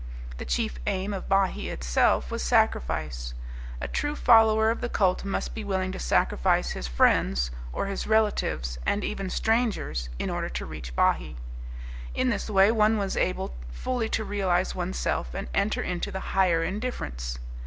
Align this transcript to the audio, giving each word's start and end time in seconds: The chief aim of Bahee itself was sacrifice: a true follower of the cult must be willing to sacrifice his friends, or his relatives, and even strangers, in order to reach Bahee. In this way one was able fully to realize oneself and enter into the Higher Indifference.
The 0.39 0.45
chief 0.45 0.79
aim 0.87 1.13
of 1.13 1.29
Bahee 1.29 1.69
itself 1.69 2.31
was 2.31 2.41
sacrifice: 2.41 3.35
a 3.79 3.87
true 3.87 4.15
follower 4.15 4.71
of 4.71 4.81
the 4.81 4.89
cult 4.89 5.23
must 5.23 5.53
be 5.53 5.63
willing 5.63 5.91
to 5.91 5.99
sacrifice 5.99 6.71
his 6.71 6.87
friends, 6.87 7.51
or 7.71 7.85
his 7.85 8.07
relatives, 8.07 8.79
and 8.83 9.03
even 9.03 9.29
strangers, 9.29 10.09
in 10.17 10.31
order 10.31 10.49
to 10.49 10.65
reach 10.65 10.95
Bahee. 10.95 11.35
In 12.15 12.31
this 12.31 12.49
way 12.49 12.71
one 12.71 12.97
was 12.97 13.15
able 13.15 13.53
fully 13.69 14.09
to 14.09 14.23
realize 14.25 14.73
oneself 14.73 15.35
and 15.35 15.47
enter 15.53 15.83
into 15.83 16.11
the 16.11 16.33
Higher 16.33 16.63
Indifference. 16.63 17.37